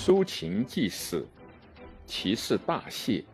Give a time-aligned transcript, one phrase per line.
[0.00, 1.26] 苏秦既死，
[2.06, 3.24] 其事大谢。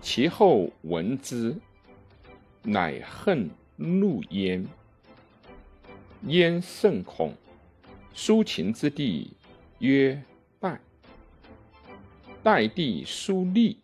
[0.00, 1.56] 其后闻之，
[2.62, 4.64] 乃恨怒焉。
[6.28, 7.34] 焉甚恐。
[8.14, 9.32] 苏秦之地
[9.80, 10.22] 曰
[10.60, 10.80] 代。
[12.44, 13.76] 代弟苏厉，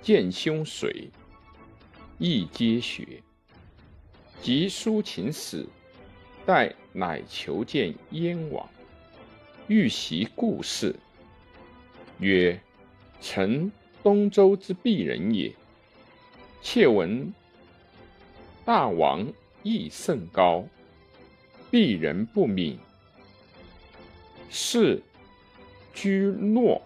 [0.00, 1.10] 见兄水，
[2.18, 3.22] 亦皆学。
[4.40, 5.68] 及苏秦死，
[6.46, 8.66] 代乃求见燕王，
[9.68, 10.94] 欲习故事。
[12.18, 12.60] 曰
[13.20, 13.70] ：“臣
[14.02, 15.52] 东周之鄙人也。
[16.62, 17.32] 窃闻
[18.64, 19.26] 大王
[19.62, 20.64] 义甚高，
[21.70, 22.78] 鄙人不敏。
[24.50, 25.02] 是
[25.92, 26.80] 居诺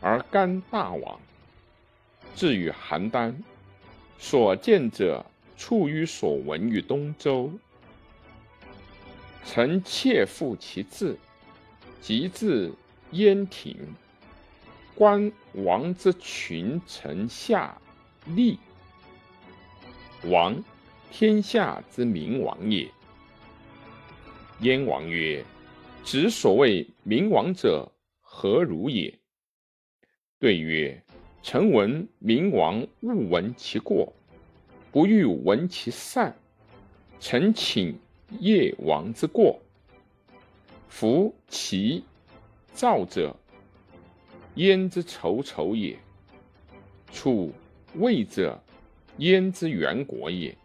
[0.00, 1.20] 而干大王。
[2.34, 3.34] 至于邯郸，
[4.18, 5.24] 所见者。”
[5.56, 7.48] 处于所闻于东周，
[9.44, 11.16] 臣妾负其志，
[12.04, 12.70] 即至
[13.12, 13.74] 燕亭，
[14.94, 17.80] 观王之群臣下
[18.28, 18.58] 吏。
[20.24, 20.62] 王，
[21.10, 22.86] 天下之明王也。
[24.60, 25.42] 燕王曰
[26.04, 29.18] ：“子所谓明王者，何如也？”
[30.38, 31.02] 对曰
[31.42, 34.12] ：“臣闻明王勿闻其过。”
[34.92, 36.36] 不欲闻其善，
[37.18, 37.98] 臣请
[38.40, 39.58] 夜王之过。
[41.04, 42.02] 夫其
[42.74, 43.36] 赵者，
[44.54, 45.98] 燕之仇仇也；
[47.12, 47.52] 楚
[47.96, 48.58] 魏者，
[49.18, 50.56] 燕之元国也。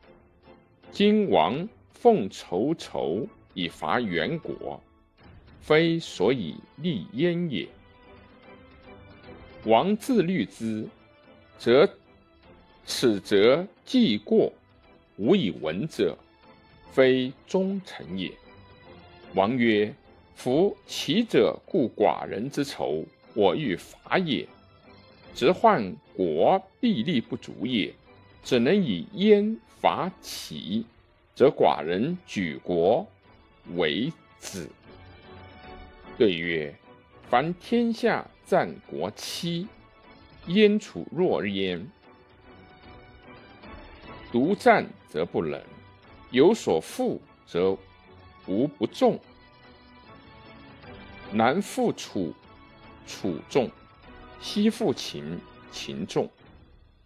[0.94, 4.82] 今王奉仇仇以伐元国，
[5.60, 7.68] 非所以立燕也。
[9.66, 10.88] 王自律之，
[11.58, 11.86] 则。
[12.86, 14.54] 此则既过，
[15.18, 16.18] 无以闻者，
[16.94, 18.32] 非忠臣也。
[19.36, 19.94] 王曰
[20.40, 24.48] ：“夫其者，故寡人之仇，我欲伐也。
[25.36, 27.94] 直患国必力不足也，
[28.42, 30.86] 只能以燕伐齐，
[31.36, 33.06] 则寡人举国
[33.76, 34.70] 为子。”
[36.18, 36.74] 对曰
[37.30, 39.68] ：“凡天下战国期，
[40.48, 41.86] 燕楚若焉。”
[44.32, 45.62] 独战则不能，
[46.32, 47.78] 有所负则
[48.48, 49.20] 无不重。
[51.32, 52.34] 南复楚，
[53.06, 53.70] 楚重；
[54.40, 55.40] 西复秦，
[55.72, 56.28] 秦重；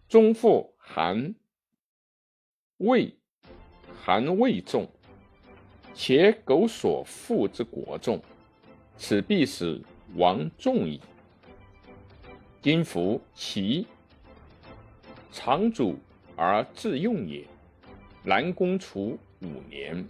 [0.07, 1.35] 中复韩，
[2.77, 3.15] 魏，
[4.01, 4.89] 韩魏重。
[5.93, 8.21] 且苟所负之国重，
[8.97, 9.79] 此必使
[10.15, 10.99] 王重矣。
[12.61, 13.85] 今服齐，
[15.31, 15.97] 长主。
[16.35, 17.45] 而自用也。
[18.23, 20.07] 南宫楚五年，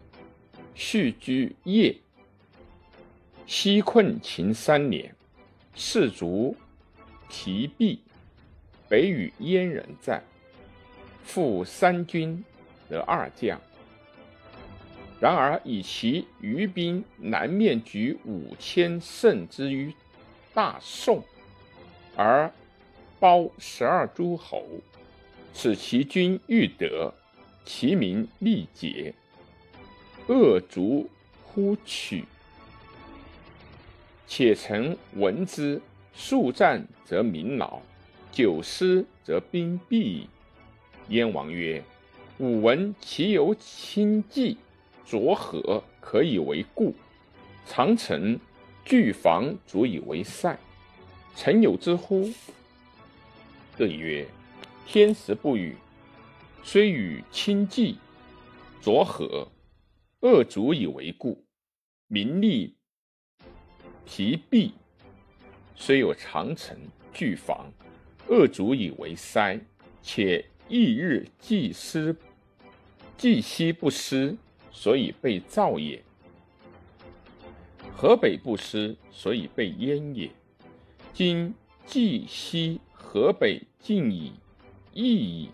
[0.73, 1.97] 续居邺；
[3.45, 5.13] 西困秦三年，
[5.75, 6.55] 士卒
[7.29, 7.99] 疲弊，
[8.87, 10.23] 北与燕人战，
[11.23, 12.43] 复三军
[12.89, 13.59] 得二将。
[15.19, 19.93] 然而以其余兵南面举五千胜之于
[20.53, 21.23] 大宋，
[22.15, 22.51] 而
[23.19, 24.65] 包十二诸侯。
[25.53, 27.13] 使其君欲得，
[27.63, 29.13] 其民力竭，
[30.27, 31.07] 恶卒
[31.45, 32.25] 乎取。
[34.27, 35.81] 且臣闻之：
[36.13, 37.81] 速战则民劳，
[38.31, 40.27] 久失则兵弊。
[41.09, 41.83] 燕王曰
[42.39, 44.57] ：“吾闻其有轻骑，
[45.05, 46.93] 卓河可以为固；
[47.65, 48.39] 长城
[48.85, 50.57] 巨防足以为塞。
[51.35, 52.31] 臣有之乎？”
[53.77, 54.27] 对曰。
[54.85, 55.77] 天时不与，
[56.61, 57.97] 虽与轻骑，
[58.81, 59.47] 卓河，
[60.19, 61.45] 恶足以为固；
[62.07, 62.75] 民利
[64.05, 64.73] 疲弊，
[65.75, 66.77] 虽有长城
[67.13, 67.71] 拒防，
[68.27, 69.59] 恶足以为塞。
[70.01, 72.15] 且翌日既失，
[73.17, 74.35] 既西不失，
[74.71, 76.01] 所以被赵也；
[77.95, 80.29] 河北不失，所以被燕也。
[81.13, 81.53] 今
[81.85, 84.33] 冀西河北尽矣。
[84.93, 85.49] 义矣，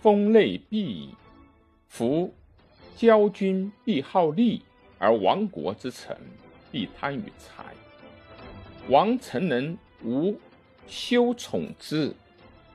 [0.00, 1.14] 封内必矣。
[1.88, 2.32] 夫
[2.96, 4.62] 交君必好利，
[4.98, 6.16] 而亡国之臣
[6.72, 7.64] 必贪于财。
[8.88, 10.36] 王臣能无
[10.88, 12.12] 羞宠之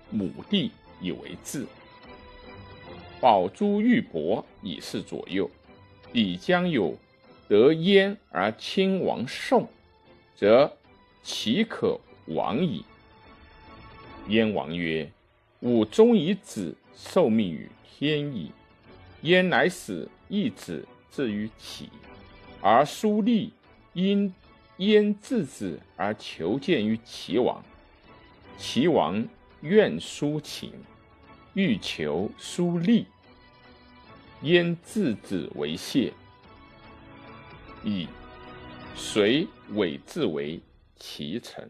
[0.10, 0.72] 母弟
[1.02, 1.66] 以为质，
[3.20, 5.50] 宝珠玉帛以示左右。
[6.14, 6.98] 彼将有
[7.50, 9.68] 得燕而亲王宋，
[10.34, 10.72] 则
[11.22, 12.86] 岂可亡矣？
[14.30, 15.12] 燕王曰。
[15.60, 18.52] 吾终以子受命于天矣。
[19.24, 21.90] 焉乃使一子至于齐，
[22.62, 23.52] 而苏厉
[23.98, 24.32] 因
[24.78, 27.66] 焉自子而求见于齐王？
[28.56, 29.28] 齐王
[29.62, 30.72] 愿书请，
[31.56, 33.08] 欲求书立。
[34.44, 36.14] 焉自子为谢？
[37.84, 38.08] 以
[38.96, 40.62] 谁委自为
[40.98, 41.68] 齐臣？